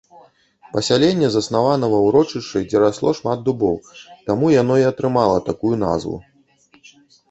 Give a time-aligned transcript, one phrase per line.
[0.77, 3.75] Пасяленне заснавана ва ўрочышчы, дзе расло шмат дубоў,
[4.31, 6.15] таму яно і атрымала такую назву.